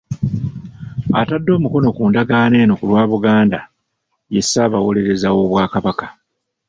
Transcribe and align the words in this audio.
Atadde 1.19 1.51
omukono 1.57 1.87
ku 1.97 2.03
ndagaano 2.09 2.55
eno 2.63 2.73
ku 2.79 2.85
lwa 2.89 3.03
Buganda 3.11 3.59
ye 4.33 4.41
Ssaabawolereza 4.45 5.27
w'Obwakabaka 5.35 6.07